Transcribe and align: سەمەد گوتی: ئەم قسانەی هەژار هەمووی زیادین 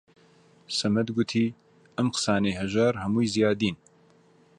سەمەد 0.77 1.07
گوتی: 1.15 1.47
ئەم 1.97 2.07
قسانەی 2.15 2.57
هەژار 2.61 2.93
هەمووی 3.03 3.31
زیادین 3.35 3.75